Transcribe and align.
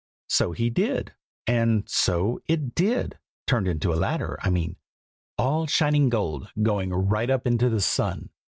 So 0.29 0.51
he 0.53 0.71
did, 0.71 1.13
and 1.45 1.87
so 1.87 2.41
it 2.47 2.73
did, 2.73 3.19
turned 3.45 3.67
into 3.67 3.93
a 3.93 4.01
ladder, 4.01 4.39
I 4.41 4.49
mean; 4.49 4.77
all 5.37 5.67
shining 5.67 6.09
gold, 6.09 6.51
going 6.63 6.91
right 6.91 7.29
up 7.29 7.45
into 7.45 7.69
the 7.69 7.81
sun. 7.81 8.31